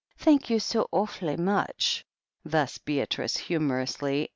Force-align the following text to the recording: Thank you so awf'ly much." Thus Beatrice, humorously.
Thank 0.17 0.49
you 0.49 0.59
so 0.59 0.89
awf'ly 0.91 1.37
much." 1.37 2.05
Thus 2.43 2.79
Beatrice, 2.79 3.37
humorously. 3.37 4.29